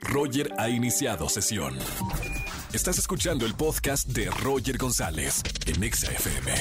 [0.00, 1.78] Roger ha iniciado sesión.
[2.72, 6.52] Estás escuchando el podcast de Roger González en Exa FM.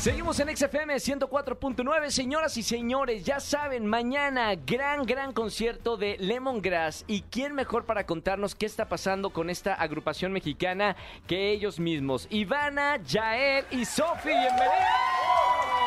[0.00, 7.04] Seguimos en XFM 104.9, señoras y señores, ya saben, mañana gran, gran concierto de Lemongrass.
[7.06, 10.96] ¿Y quién mejor para contarnos qué está pasando con esta agrupación mexicana
[11.28, 12.26] que ellos mismos?
[12.30, 15.81] Ivana, Jael y Sofi, bienvenidos.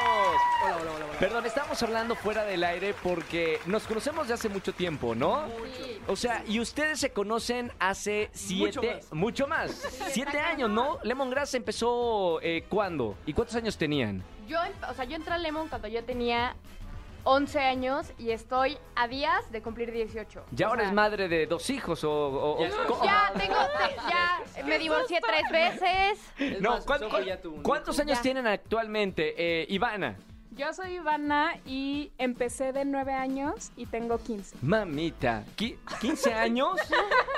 [0.64, 1.20] Hola, hola, hola, hola.
[1.20, 5.44] Perdón, estamos hablando fuera del aire porque nos conocemos de hace mucho tiempo, ¿no?
[6.08, 9.72] O sea, y ustedes se conocen hace siete, mucho más,
[10.12, 11.00] siete años, ¿no?
[11.04, 13.16] Lemongrass empezó eh, ¿cuándo?
[13.26, 14.24] ¿Y cuántos años tenían?
[14.48, 16.56] Yo, em- o sea, yo entré a Lemon cuando yo tenía
[17.24, 20.46] 11 años y estoy a días de cumplir 18.
[20.52, 22.12] Ya O ahora sea, es madre de dos hijos o...
[22.12, 22.70] o- Ya
[23.04, 26.20] Ya tengo, te- ya me divorcié tres veces.
[26.38, 28.22] Es No, más, ¿cuán- Sofi cuán- ya tuvo un ¿cuántos años Ya.
[28.22, 30.18] tienen actualmente, eh, Ivana?
[30.56, 34.56] Yo soy Ivana y empecé de 9 años y tengo 15.
[34.62, 36.80] Mamita, ¿qui- ¿15 años?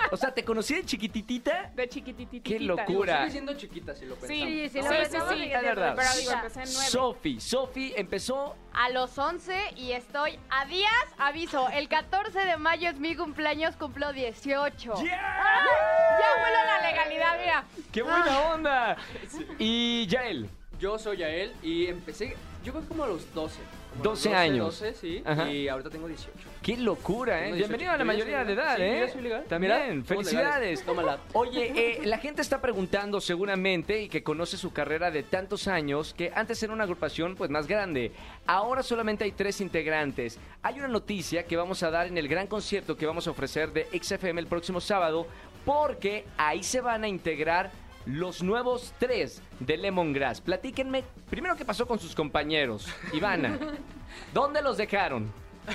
[0.10, 1.70] O sea, ¿te conocí de chiquititita?
[1.76, 2.42] De chiquititita.
[2.48, 3.18] Qué Digo, locura.
[3.20, 4.42] sigue siendo chiquita si lo pensamos.
[4.48, 4.90] Sí, Sí, sí, ¿no?
[4.90, 5.50] sí, sí, sí.
[5.50, 5.94] que es verdad.
[5.98, 6.90] pero Digo, empecé en 9.
[6.90, 8.56] Sofi, Sofi empezó...
[8.72, 13.76] a los 11 y estoy a días, aviso, el 14 de mayo es mi cumpleaños,
[13.76, 14.94] cumplo 18.
[15.04, 17.64] Ya vuelo la legalidad, mira.
[17.92, 18.98] ¡Qué buena onda!
[19.60, 20.50] Y Yael,
[20.80, 23.56] Yo soy Yael y empecé, yo creo que como a los 12.
[23.90, 24.80] como a los 12 años.
[24.80, 25.24] 12, sí.
[25.26, 25.52] Ajá.
[25.52, 26.32] Y ahorita tengo 18.
[26.62, 27.54] qué locura, ¿eh?
[27.54, 27.92] Bienvenido 18.
[27.92, 28.76] a la mayoría de edad.
[28.76, 29.10] Sí, ¿eh?
[29.12, 29.46] soy legal.
[29.50, 30.84] También, Mira, felicidades.
[30.84, 31.20] Tómala.
[31.34, 36.14] Oye, eh, la gente está preguntando seguramente y que conoce su carrera de tantos años
[36.14, 38.12] que antes era una agrupación pues más grande.
[38.46, 40.38] Ahora solamente hay tres integrantes.
[40.62, 43.74] Hay una noticia que vamos a dar en el gran concierto que vamos a ofrecer
[43.74, 45.26] de XFM el próximo sábado
[45.66, 47.72] porque ahí se van a integrar
[48.08, 50.42] los nuevos tres de Lemongrass.
[50.42, 52.88] Platíquenme primero qué pasó con sus compañeros.
[53.14, 53.60] Ivana,
[54.34, 55.32] ¿dónde los dejaron?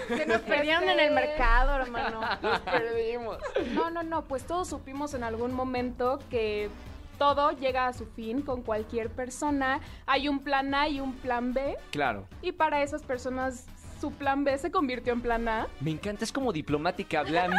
[0.08, 2.20] Se nos perdieron en el mercado, hermano.
[2.64, 3.36] Perdimos.
[3.74, 6.70] No, no, no, pues todos supimos en algún momento que
[7.18, 9.80] todo llega a su fin con cualquier persona.
[10.06, 11.76] Hay un plan A y un plan B.
[11.90, 12.26] Claro.
[12.40, 13.66] Y para esas personas,
[14.02, 15.68] su plan B se convirtió en plan A.
[15.78, 17.56] Me encanta, es como diplomática hablando.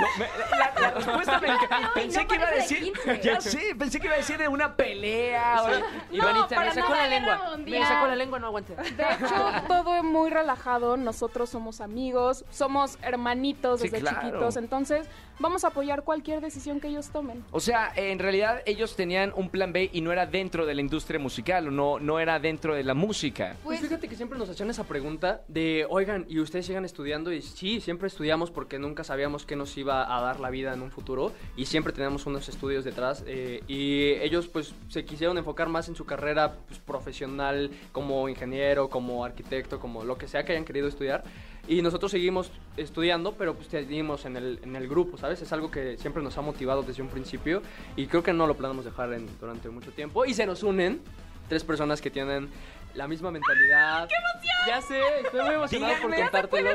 [0.52, 1.92] La, la respuesta me encanta.
[1.94, 2.92] Pensé no que iba a de decir.
[2.94, 3.22] 15.
[3.24, 5.64] Ya sé, pensé que iba a decir de una pelea.
[5.64, 7.58] o- Ivanita, para me sacó la lengua.
[7.66, 8.76] Me sacó la lengua, no aguante.
[8.76, 9.36] De hecho,
[9.70, 10.98] todo es muy relajado.
[10.98, 14.20] Nosotros somos amigos, somos hermanitos Sí, desde claro.
[14.28, 14.58] chiquitos.
[14.58, 15.08] Entonces,
[15.40, 17.42] vamos a apoyar cualquier decisión que ellos tomen.
[17.52, 20.82] O sea, en realidad ellos tenían un plan B y no era dentro de la
[20.82, 23.56] industria musical, o no, no era dentro de la música.
[23.64, 27.32] Pues, Pues- fíjate que siempre nos hacían esa pregunta de, oigan, ¿y ustedes sigan estudiando?
[27.32, 30.82] Y sí, siempre estudiamos porque nunca sabíamos qué nos iba a dar la vida en
[30.82, 35.70] un futuro y siempre teníamos unos estudios detrás eh, y ellos pues se quisieron enfocar
[35.70, 40.54] más en su carrera pues, profesional como ingeniero, como arquitecto, como lo que sea que
[40.54, 41.24] hayan querido estudiar
[41.68, 45.40] y nosotros seguimos estudiando, pero pues seguimos en el, en el grupo, ¿sabes?
[45.44, 47.62] Es algo que siempre nos ha motivado desde un principio
[47.96, 51.00] y creo que no lo planeamos dejar en- durante mucho tiempo y se nos unen
[51.48, 52.50] tres personas que tienen
[52.96, 54.08] la misma mentalidad.
[54.08, 54.53] ¡Qué emoción!
[54.68, 56.32] Ya sé, estoy muy emocionado por Díganme.
[56.32, 56.70] contártelo.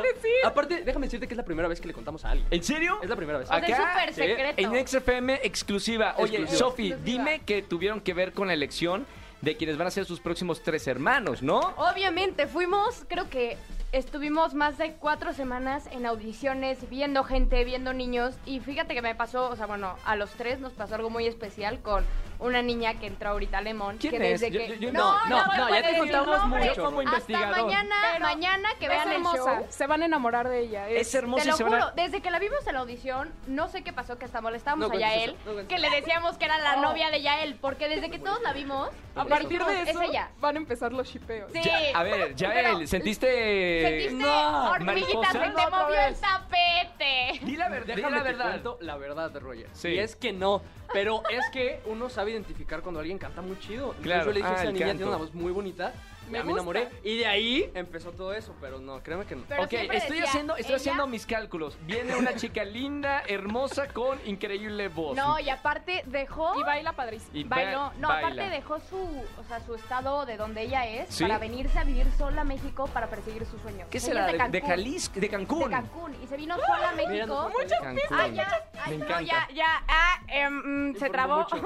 [0.44, 2.46] Aparte, déjame decirte que es la primera vez que le contamos a alguien.
[2.50, 2.98] ¿En serio?
[3.02, 3.48] Es la primera vez.
[3.48, 4.60] O sea, es Acá, súper sí, secreto.
[4.76, 6.14] En XFM exclusiva.
[6.18, 6.58] Oye, Exclusiva.
[6.58, 7.24] Sofi, Exclusiva.
[7.24, 9.06] dime que tuvieron que ver con la elección
[9.40, 11.60] de quienes van a ser sus próximos tres hermanos, ¿no?
[11.76, 13.56] Obviamente, fuimos, creo que
[13.92, 18.34] estuvimos más de cuatro semanas en audiciones, viendo gente, viendo niños.
[18.46, 21.26] Y fíjate que me pasó, o sea, bueno, a los tres nos pasó algo muy
[21.26, 22.04] especial con
[22.40, 23.98] una niña que entró ahorita a Lemon.
[23.98, 24.40] ¿Quién que es?
[24.40, 24.68] desde que...
[24.68, 26.74] yo- yo- no, no, no, ya te contamos mucho.
[26.74, 27.62] Yo como Hasta investigador.
[27.66, 29.36] mañana, Pero mañana que vean es el hermosa.
[29.56, 29.66] show.
[29.70, 30.88] Se van a enamorar de ella.
[30.88, 32.80] Es hermoso Te y lo se van a- juro, desde que la vimos en la
[32.80, 35.76] audición, no sé qué pasó, que hasta molestábamos No a cuentes Yael, eso, no cuentes
[35.76, 36.80] que le decíamos que era la Oh.
[36.82, 40.30] novia de Yael, porque desde que todos la vimos, A partir de es eso, ella.
[40.38, 41.50] van a empezar los shipeos.
[41.52, 41.60] Sí.
[41.64, 43.82] Ya- a ver, Yael, Pero- ¿sentiste.
[43.82, 45.54] Sentiste No, hormiguitas, se mariposas?
[45.56, 46.20] te Otra movió el vez.
[46.20, 47.44] tapete.
[47.44, 48.44] Di la verdad, Déjame la te verdad.
[48.50, 49.68] cuento la verdad, Roger.
[49.72, 49.88] Sí.
[49.88, 50.62] Y es que no.
[50.92, 53.86] Pero es que uno sabe identificar cuando alguien canta muy chido.
[53.96, 54.24] Entonces Claro.
[54.26, 54.96] Yo le dije Ah, a esa niña, canto.
[54.98, 55.92] tiene una voz muy bonita.
[56.30, 56.90] Me me enamoré.
[57.04, 58.54] Y de ahí empezó todo eso.
[58.60, 59.44] Pero no, créeme que no.
[59.48, 59.88] Pero ok, estoy
[60.18, 61.78] decía, haciendo, estoy ella- haciendo mis cálculos.
[61.86, 65.16] Viene una chica linda, hermosa, con increíble voz.
[65.16, 66.54] No, y aparte dejó...
[66.60, 67.30] Y baila padrísimo.
[67.32, 68.28] Y Bailó, ba- no, baila.
[68.28, 71.24] aparte dejó su, o sea, su estado de donde ella es ¿Sí?
[71.24, 73.88] para venirse a vivir sola a México para perseguir sus sueños.
[73.90, 74.26] ¿Qué será?
[74.26, 74.68] es ¿De, de de Cancún.
[74.70, 75.20] Jalisco?
[75.20, 75.64] ¿De Cancún?
[75.64, 76.14] De Cancún.
[76.22, 77.26] Y se vino sola a México.
[77.26, 77.50] no-
[77.82, 78.02] Cancún.
[78.18, 78.68] Ah, ya.
[78.84, 79.22] Ay, Me no, encanta.
[79.48, 79.82] ya, ya.
[79.88, 81.46] Ah, em, mm, se trabó.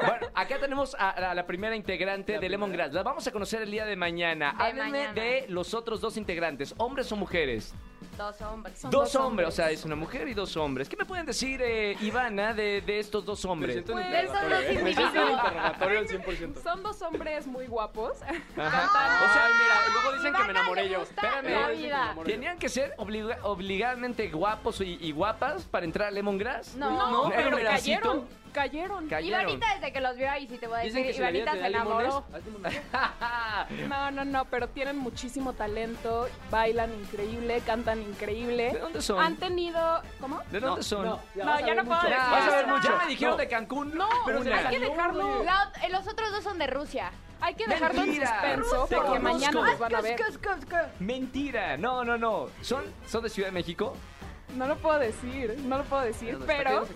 [0.00, 2.48] Bueno, acá tenemos a, a la primera integrante de.
[2.48, 2.92] Lemongrass.
[2.92, 4.54] La vamos a conocer el día de mañana.
[4.58, 5.12] De Háblenme mañana.
[5.14, 7.74] de los otros dos integrantes, hombres o mujeres.
[8.16, 8.78] Dos hombres.
[8.78, 10.88] Son dos dos hombres, o sea, es una mujer y dos hombres.
[10.88, 13.82] ¿Qué me pueden decir, eh, Ivana, de, de estos dos hombres?
[13.86, 14.82] Pues, interrogatorio, son los.
[14.82, 15.30] Me siento en individuos.
[15.46, 16.62] interrogatorio al 100%.
[16.62, 18.12] Son dos hombres muy guapos.
[18.22, 19.24] Ajá.
[19.24, 21.02] O sea, mira, luego dicen que me enamoré yo.
[21.02, 22.24] Espérame.
[22.24, 26.74] ¿Tenían que ser obliga- obligadamente guapos y, y guapas para entrar a Lemongrass?
[26.76, 28.00] No, No, ¿Era pero pedacito?
[28.00, 29.08] cayeron, cayeron.
[29.08, 29.40] Cayeron.
[29.42, 31.30] Ivanita desde que los vio ahí, sí te voy a Dicen decir, que si la
[31.30, 32.26] vida Ivanita te se limones, enamoró.
[32.36, 32.82] haz limones.
[33.88, 38.72] No, no, no, pero tienen muchísimo talento, bailan increíble, cantan increíble.
[38.72, 39.20] ¿De dónde son?
[39.20, 40.40] Han tenido, ¿cómo?
[40.50, 41.04] ¿De dónde son?
[41.04, 42.08] no, No, vas a ya ver no puedo mucho.
[42.10, 42.30] decir.
[42.30, 42.82] Vas a ver mucho.
[42.88, 43.08] Ya me no.
[43.08, 43.94] dijeron de Cancún.
[43.96, 44.56] No, Pero Una.
[44.58, 45.44] hay que dejarlo.
[45.44, 47.10] La ot- eh, los otros dos son de Rusia.
[47.42, 48.26] hay que dejarlo en Mentira.
[48.28, 49.22] suspenso Te porque conozco.
[49.22, 50.16] mañana los van a ver.
[50.16, 51.00] Cus, cus, cus.
[51.00, 51.76] Mentira.
[51.76, 52.48] No, no, no.
[52.60, 53.96] ¿Son, ¿Son de Ciudad de México?
[54.56, 56.86] No lo puedo decir, no lo puedo decir, pero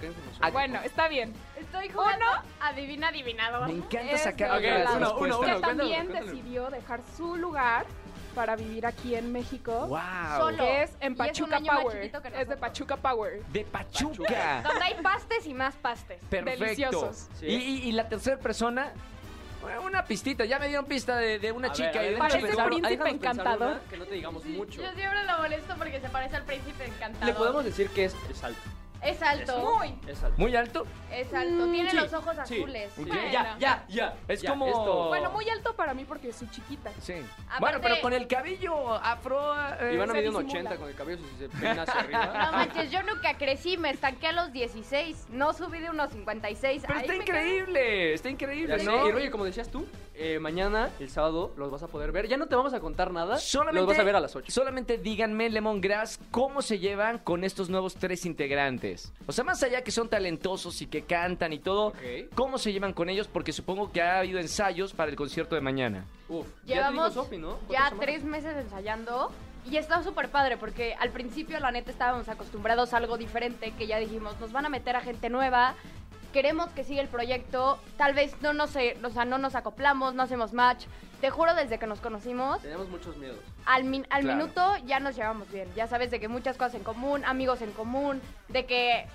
[0.52, 1.32] bueno, está bien.
[1.58, 2.24] Estoy jugando
[2.60, 3.66] adivina adivinador.
[3.68, 5.46] Me encanta sacar la- uno, uno, respuestas.
[5.46, 5.60] que uno.
[5.60, 7.86] también cuéntalo, decidió dejar su lugar
[8.34, 9.86] para vivir aquí en México.
[9.86, 9.98] Wow.
[10.38, 10.56] Solo.
[10.58, 12.12] Que es en es Pachuca Power.
[12.36, 12.56] Es de.
[12.56, 13.44] Pachuca Power.
[13.46, 14.62] De Pachuca.
[14.64, 16.18] Donde hay pastes y más pastes.
[16.28, 16.64] Perfecto.
[16.64, 17.28] Deliciosos.
[17.38, 17.46] Sí.
[17.46, 18.92] Y, y- y la tercera persona,
[19.84, 20.44] una pistita.
[20.44, 22.48] Ya me dieron pista de, de una A chica ver, y de un Parece chico.
[22.48, 23.70] pensar- príncipe déjanos pensar encantador.
[23.72, 24.82] una Que no te digamos Sí, mucho.
[24.82, 27.26] Yo siempre lo molesto porque se parece al príncipe encantador.
[27.26, 28.14] Le podemos decir que es,
[29.04, 29.42] es alto.
[29.42, 29.76] Es alto.
[29.76, 29.94] Muy.
[30.08, 30.34] Es alto.
[30.38, 30.86] Muy alto.
[31.12, 31.66] Es alto.
[31.66, 32.54] Mm, Tiene sí, los ojos sí.
[32.58, 32.90] azules.
[32.96, 33.14] Bueno.
[33.32, 34.14] Ya, ya, ya.
[34.28, 35.08] Es ya, como- esto.
[35.08, 36.90] Bueno, muy alto para mí porque soy chiquita.
[37.00, 37.14] Sí.
[37.46, 39.38] Aparte- Bueno, pero con el cabello afro.
[39.80, 40.70] eh, Ivana se mide un disimula.
[40.70, 42.48] 80 con el cabello si se peina hacia No arriba.
[42.52, 45.26] manches, yo nunca crecí, me estanqué a los 16.
[45.30, 46.82] No subí de unos 56.
[46.86, 47.22] Pero Ahí está quedé.
[47.22, 48.84] increíble, está Ya increíble, sé.
[48.86, 49.08] ¿no?
[49.08, 52.28] Y Roger, como decías tú, eh, mañana, el sábado, los vas a poder ver.
[52.28, 53.36] Ya no te vamos a contar nada.
[53.38, 54.50] Solamente, los vas a ver a las 8.
[54.50, 58.93] Solamente díganme, Lemongrass, cómo se llevan con estos nuevos tres integrantes.
[59.26, 61.92] O sea, más allá que son talentosos y que cantan y todo.
[62.34, 63.28] ¿cómo se llevan con ellos?
[63.28, 66.04] Porque supongo que ha habido ensayos para el concierto de mañana.
[66.28, 67.58] Uf, Llevamos ya ¿no?
[67.68, 69.30] ya ¿Cuántas tres meses ensayando
[69.70, 73.86] y está súper padre porque al principio la neta estábamos acostumbrados a algo diferente que
[73.86, 75.74] ya dijimos, nos van a meter a gente nueva,
[76.34, 80.14] queremos que siga el proyecto, tal vez no nos, eh, o sea, no nos acoplamos,
[80.14, 80.84] no hacemos match.
[81.20, 83.38] Te juro, desde que nos conocimos, Teníamos muchos miedos.
[83.64, 84.36] al, min- al Claro.
[84.36, 85.68] minuto ya nos llevamos bien.
[85.74, 89.06] Ya sabes de que muchas cosas en común, amigos en común, de que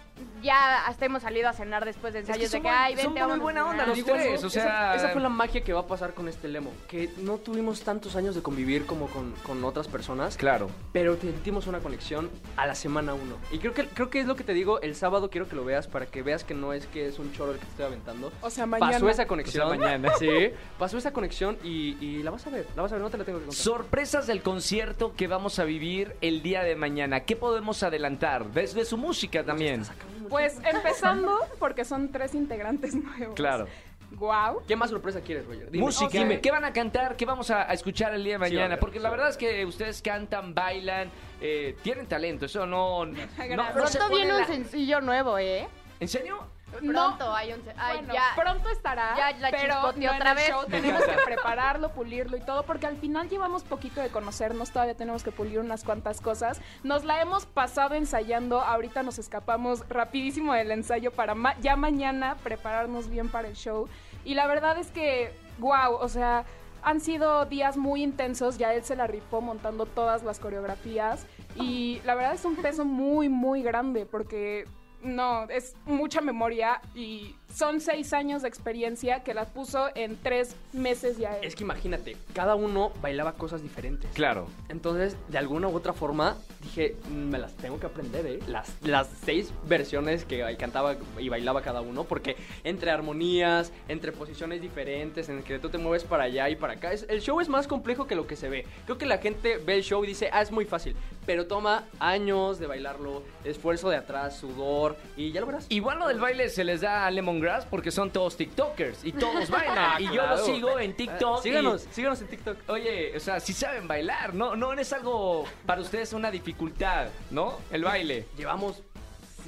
[0.41, 3.03] ya hasta hemos salido a cenar después de Es que ensayos de que, ay, son
[3.03, 3.97] vente, muy vamos a buena onda cenar".
[3.97, 6.27] los tres, eso- o sea- Esa, esa fue la magia que va a pasar con
[6.27, 6.73] este Lemon.
[6.87, 10.35] Que no tuvimos tantos años de convivir como con, con otras personas.
[10.35, 10.71] Claro.
[10.93, 13.35] Pero sentimos una conexión a la semana uno.
[13.51, 15.63] Y creo que, creo que es lo que te digo, el sábado quiero que lo
[15.63, 17.85] veas para que veas que no es que es un choro el que te estoy
[17.85, 18.31] aventando.
[18.41, 18.91] O sea, mañana.
[18.93, 19.67] Pasó esa conexión.
[19.67, 20.13] O sea, mañana.
[20.17, 23.09] Sí, pasó esa conexión y, y la vas a ver, la vas a ver, no
[23.09, 23.63] te la tengo que contar.
[23.63, 27.21] Sorpresas del concierto que vamos a vivir el día de mañana.
[27.21, 28.51] ¿Qué podemos adelantar?
[28.51, 29.83] Desde su música también.
[30.29, 33.35] Pues empezando, porque son tres integrantes nuevos.
[33.35, 33.67] Claro.
[34.11, 34.63] Wow.
[34.67, 35.69] ¿Qué más sorpresa quieres, Roger?
[35.69, 35.85] Dime.
[35.85, 36.09] Música.
[36.11, 37.15] Dime, ¿qué van a cantar?
[37.15, 38.77] ¿Qué vamos a, a escuchar el día de Sí, mañana?
[38.77, 42.45] Porque sí, la verdad es que ustedes cantan, bailan, eh, tienen talento.
[42.45, 43.05] Eso no.
[43.05, 43.13] no,
[43.55, 45.67] no Pronto viene un sencillo nuevo, ¿eh?
[45.99, 46.39] ¿En serio?
[46.87, 47.61] Pronto hay un...
[47.77, 48.23] Ay, Bueno, ya.
[48.35, 50.47] pronto estará, ya la pero no otra vez.
[50.49, 50.65] show.
[50.69, 55.23] Tenemos que prepararlo, pulirlo y todo, porque al final llevamos poquito de conocernos, todavía tenemos
[55.23, 56.61] que pulir unas cuantas cosas.
[56.83, 62.35] Nos la hemos pasado ensayando, ahorita nos escapamos rapidísimo del ensayo para ma- ya mañana
[62.43, 63.87] prepararnos bien para el show.
[64.25, 66.43] Y la verdad es que, wow, o sea,
[66.81, 72.01] han sido días muy intensos, ya él se la rifó montando todas las coreografías y
[72.05, 74.65] la verdad es un peso muy, muy grande porque
[75.03, 80.55] no, es mucha memoria y son seis años de experiencia que la puso en tres
[80.73, 81.37] meses ya.
[81.41, 84.09] Es que imagínate, cada uno bailaba cosas diferentes.
[84.13, 84.47] Claro.
[84.69, 88.39] Entonces, de alguna u otra forma, dije, "Mm, me las tengo que aprender, ¿eh?
[88.47, 94.61] Las, las seis versiones que cantaba y bailaba cada uno, porque entre armonías, entre posiciones
[94.61, 97.39] diferentes, en el que tú te mueves para allá y para acá, es- el show
[97.41, 98.65] es más complejo que lo que se ve.
[98.85, 101.85] Creo que la gente ve el show y dice, ah, es muy fácil, pero toma
[101.99, 105.65] años de bailarlo, esfuerzo de atrás, sudor, y ya lo verás.
[105.69, 109.49] Igual lo del baile se les da a Lemongrass porque son todos TikTokers y todos
[109.49, 110.01] bailan.
[110.01, 111.37] y yo los sigo en TikTok.
[111.37, 112.57] Ah, y- síganos, síganos en TikTok.
[112.69, 117.57] Oye, o sea, si saben bailar, no, no es algo para ustedes una dificultad, ¿no?
[117.71, 118.25] El baile.
[118.37, 118.81] Llevamos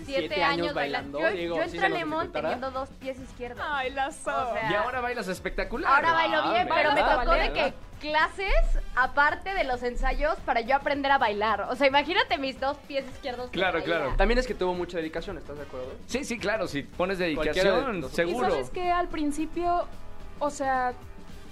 [0.05, 1.19] Siete, años bailando.
[1.19, 2.49] Yo, digo, yo sí entré Lemon dificultará.
[2.49, 3.63] teniendo dos pies izquierdos.
[3.69, 4.29] Ay, la so.
[4.31, 5.93] O sea, Y ahora bailas espectacular.
[5.93, 7.19] Ahora bailo Ah, bien, pero me ¿verdad?
[7.19, 11.61] tocó de que clases aparte de los ensayos para yo aprender a bailar.
[11.69, 13.49] O sea, imagínate mis dos pies izquierdos.
[13.51, 14.13] Claro, claro.
[14.17, 15.93] También es que tuvo mucha dedicación, ¿estás de acuerdo?
[16.07, 18.49] Sí, sí, claro, si pones Cualquiera de dedicación, los- Y seguro.
[18.49, 19.85] sabes que al principio,
[20.39, 20.93] o sea,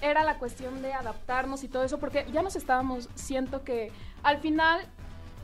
[0.02, 3.92] era la cuestión de adaptarnos y todo eso, porque ya nos estábamos, siento que
[4.22, 4.80] al final,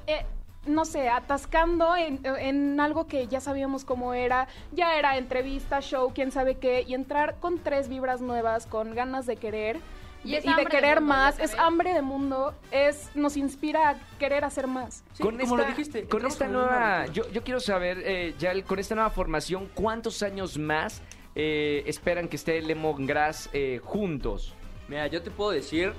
[0.06, 0.24] eh,
[0.66, 6.12] no sé, atascando en, en algo que ya sabíamos cómo era, ya era entrevista, show,
[6.14, 9.78] quién sabe qué, y entrar con tres vibras nuevas, con ganas de querer.
[10.24, 12.54] Y de- es y de hambre de querer mundo, más, ya es hambre de mundo,
[12.72, 15.04] es nos inspira a querer hacer más.
[15.12, 18.64] Sí, con como esta, lo dijiste, con esta nueva, yo, yo quiero saber, eh, Yael,
[18.64, 21.00] con esta nueva formación, ¿cuántos años más
[21.36, 24.54] eh, esperan que esté Lemongrass eh, juntos?
[24.88, 25.92] Mira, yo te puedo decir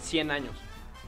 [0.00, 0.54] 100 años.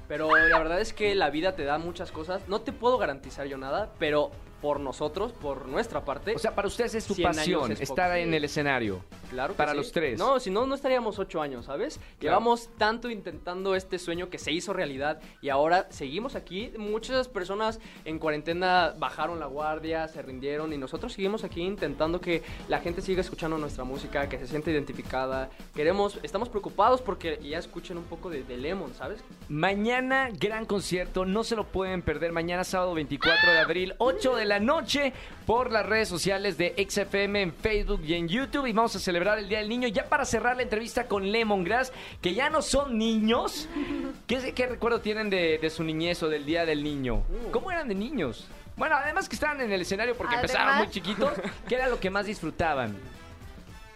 [0.08, 2.46] Pero la verdad es que la vida te da muchas cosas.
[2.49, 4.30] No te puedo garantizar yo nada, pero
[4.61, 6.34] por nosotros, por nuestra parte.
[6.34, 9.04] O sea, para ustedes es su 100 años pasión es estar en el escenario.
[9.30, 9.76] Claro que para sí.
[9.76, 10.18] los tres.
[10.18, 12.00] No, si no, no estaríamos ocho años, ¿sabes?
[12.20, 16.73] Llevamos tanto intentando este sueño que se hizo realidad y ahora seguimos aquí.
[16.78, 22.42] Muchas personas en cuarentena bajaron la guardia, se rindieron y nosotros seguimos aquí intentando que
[22.68, 25.50] la gente siga escuchando nuestra música, que se sienta identificada.
[25.75, 29.23] Queremos, estamos preocupados porque ya escuchen un poco de, de Lemon, ¿sabes?
[29.49, 32.32] Mañana, gran concierto, no se lo pueden perder.
[32.32, 35.12] Mañana, sábado 24 de abril, 8 de la noche,
[35.46, 38.66] por las redes sociales de XFM en Facebook y en YouTube.
[38.66, 39.88] Y vamos a celebrar el Día del Niño.
[39.88, 43.68] Ya para cerrar la entrevista con Lemongrass, que ya no son niños.
[44.26, 47.16] ¿Qué, qué recuerdo tienen de, de su niñez o del Día del Niño?
[47.16, 47.50] Uh.
[47.50, 48.46] ¿Cómo eran de niños?
[48.76, 51.32] Bueno, además que estaban en el escenario porque empezaron Además- muy chiquitos.
[51.68, 52.96] ¿Qué era lo que más disfrutaban?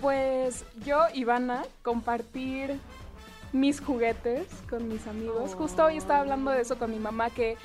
[0.00, 2.78] Pues yo, Ivana, compartir
[3.52, 5.54] mis juguetes con mis amigos.
[5.54, 7.56] Justo hoy estaba hablando de eso con mi mamá, que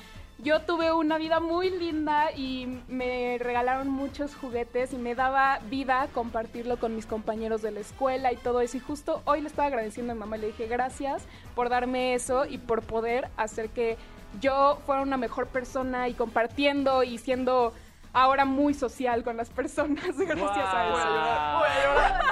[0.44, 6.06] yo tuve una vida muy linda y me regalaron muchos juguetes y me daba vida
[6.12, 8.76] compartirlo con mis compañeros de la escuela y todo eso.
[8.76, 11.24] Y justo hoy le estaba agradeciendo a mi mamá, le dije gracias
[11.54, 13.96] por darme eso y por poder hacer que
[14.38, 17.72] yo fuera una mejor persona y compartiendo y siendo
[18.12, 22.24] ahora muy social con las personas gracias a eso.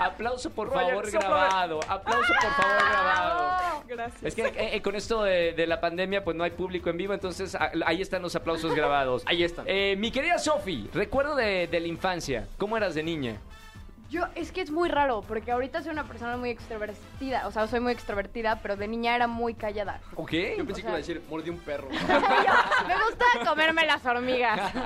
[0.00, 1.80] Aplauso por Roger, favor grabado.
[1.88, 3.71] Aplauso por favor grabado.
[3.92, 4.22] Gracias.
[4.22, 6.96] Es que eh, eh, con esto de, de la pandemia pues no hay público en
[6.96, 9.22] vivo, entonces a- ahí están los aplausos grabados.
[9.26, 9.64] Ahí están.
[9.68, 13.36] Eh, mi querida Sofi, recuerdo de, de la infancia, ¿cómo eras de niña?
[14.12, 17.66] Yo, es que es muy raro, porque ahorita soy una persona muy extrovertida, o sea,
[17.66, 20.00] soy muy extrovertida, pero de niña era muy callada.
[20.16, 20.32] ¿Ok?
[20.58, 21.88] Yo pensé o que iba a decir, mordí un perro.
[21.90, 24.60] me gusta comerme las hormigas.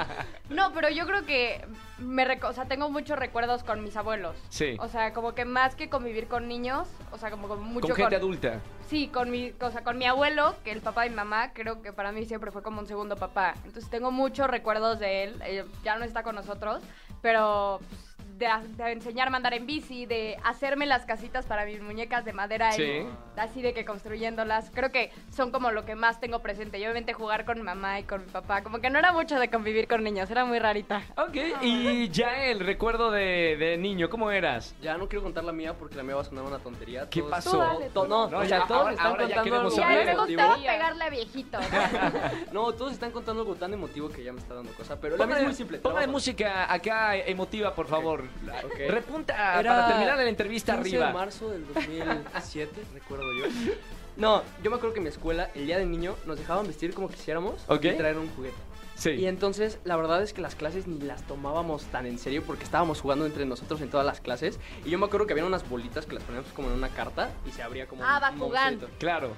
[0.48, 1.60] No, pero yo creo que
[1.98, 4.36] me reco- o sea, tengo muchos recuerdos con mis abuelos.
[4.48, 4.76] Sí.
[4.78, 7.96] O sea, como que más que convivir con niños, o sea, como con mucho Con
[7.96, 8.60] gente adulta.
[8.88, 11.82] Sí, con mi, o sea, con mi abuelo, que el papá de mi mamá, creo
[11.82, 13.54] que para mí siempre fue como un segundo papá.
[13.64, 15.42] Entonces tengo muchos recuerdos de él.
[15.44, 16.80] eh, ya no está con nosotros,
[17.22, 18.05] pero pues,
[18.38, 22.32] de, de enseñarme a andar en bici, de hacerme las casitas para mis muñecas de
[22.32, 22.82] madera Sí.
[22.82, 23.06] y
[23.40, 24.70] así de que construyéndolas.
[24.74, 26.78] Creo que son como lo que más tengo presente.
[26.78, 28.62] Y obviamente jugar con mamá y con mi papá.
[28.62, 31.02] Como que no era mucho de convivir con niños, era muy rarita.
[31.16, 34.74] Ok, y ya el recuerdo de, de niño, ¿cómo eras?
[34.82, 37.08] Ya no quiero contar la mía porque la mía va a sonar una tontería.
[37.10, 37.58] ¿Qué Todos- pasó?
[37.58, 39.76] Dale, to- no, No, o ya, sea, todos ahora- están ahora ya contando queremos algo
[39.76, 40.56] Y a saber.
[40.58, 41.64] mí me pegarle a viejitos.
[42.52, 44.98] No, todos están contando algo tan emotivo que ya me está dando cosa.
[45.00, 45.78] Pero la mía es muy simple.
[45.78, 46.12] póngale trabajo.
[46.12, 48.24] música acá emotiva, por favor.
[48.64, 48.78] Ok.
[48.90, 51.06] Repunta Era para terminar la entrevista 15 arriba.
[51.08, 53.46] de marzo del 2007, recuerdo yo.
[54.16, 56.94] No, yo me acuerdo que en mi escuela, el día del niño, nos dejaban vestir
[56.94, 57.84] como quisiéramos Ok.
[57.84, 58.56] y traer un juguete.
[58.94, 59.10] Sí.
[59.10, 62.64] Y entonces, la verdad es que las clases ni las tomábamos tan en serio porque
[62.64, 64.58] estábamos jugando entre nosotros en todas las clases.
[64.86, 67.28] Y yo me acuerdo que había unas bolitas que las poníamos como en una carta
[67.46, 68.88] y se abría como Ah, un, un monstruito.
[68.98, 69.32] Claro.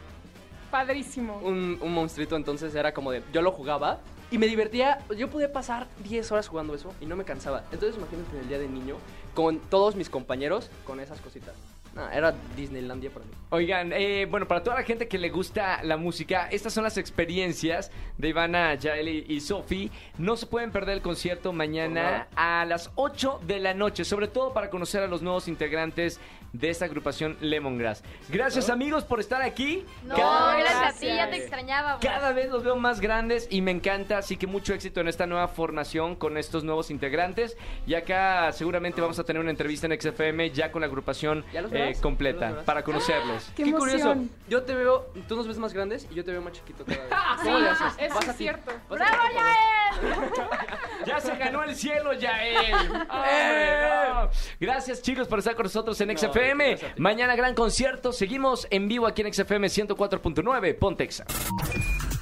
[0.71, 1.39] Padrísimo.
[1.39, 3.23] Un, un monstruito, entonces era como de.
[3.33, 3.99] Yo lo jugaba
[4.31, 4.99] y me divertía.
[5.17, 7.65] Yo podía pasar 10 horas jugando eso y no me cansaba.
[7.73, 8.97] Entonces, imagínate en el día de niño
[9.35, 11.55] con todos mis compañeros con esas cositas.
[11.99, 13.33] No, era Disneylandia para mí.
[13.51, 16.97] Oigan, eh, bueno, para toda la gente que le gusta la música, estas son las
[16.97, 19.91] experiencias de Ivana, Yael y, Sofi.
[20.17, 24.53] No se pueden perder el concierto mañana a las 8 de la noche, sobre todo
[24.53, 26.21] para conocer a los nuevos integrantes
[26.53, 28.03] de esta agrupación Lemongrass.
[28.29, 29.85] Gracias amigos por estar aquí.
[30.05, 31.97] No, Cada gracias a ti, ya te extrañaba.
[31.97, 32.01] güey.
[32.01, 35.27] Cada vez los veo más grandes y me encanta, así que mucho éxito en esta
[35.27, 37.57] nueva formación con estos nuevos integrantes.
[37.87, 41.63] Y acá seguramente vamos a tener una entrevista en XFM ya con la agrupación ¿Ya
[41.63, 43.51] los eh, completa para conocerlos.
[43.57, 44.13] Qué curioso.
[44.13, 44.31] emoción.
[44.49, 46.99] Yo te veo, tú nos ves más grandes y yo te veo más chiquito cada
[47.01, 47.09] vez.
[47.39, 47.93] Sí, ¿Cómo le haces?
[47.99, 48.73] eso Vas es cierto.
[48.89, 50.31] Vas ¡Bravo, ti, por favor.
[50.37, 50.49] Yael!
[51.07, 52.75] Ya se ganó el cielo, Yael.
[52.91, 53.81] ¡Hombre,
[54.13, 54.31] no!
[54.61, 56.69] Gracias, chicos, por estar con nosotros en XFM.
[56.71, 57.01] gracias a ti.
[57.01, 58.13] Mañana gran concierto.
[58.13, 60.79] Seguimos en vivo aquí en XFM 104.9.
[60.79, 61.25] Pontexa.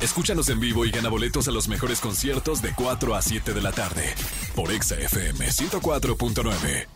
[0.00, 3.62] Escúchanos en vivo y gana boletos a los mejores conciertos de 4 a 7 de
[3.62, 4.14] la tarde
[4.54, 6.95] por Exa FM 104.9.